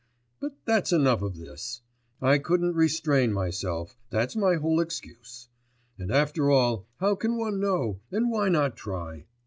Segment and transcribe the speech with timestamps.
[0.39, 1.81] But that's enough of this.
[2.23, 5.47] I couldn't restrain myself, that's my whole excuse.
[5.99, 9.25] And after all how can one know, and why not try?